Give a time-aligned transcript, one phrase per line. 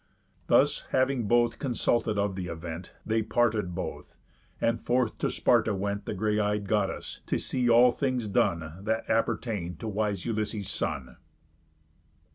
[0.47, 4.15] Thus having both consulted of th' event, They parted both;
[4.59, 9.07] and forth to Sparta went The gray eyed Goddess, to see all things done That
[9.07, 11.17] appertain'd to wise Ulysses' son.